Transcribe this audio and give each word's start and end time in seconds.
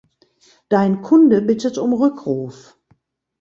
Dein 0.67 1.03
Kunde 1.03 1.43
bittet 1.43 1.77
um 1.77 1.93
Rückruf. 1.93 2.75